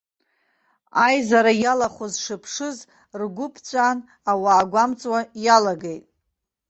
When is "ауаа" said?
4.31-4.69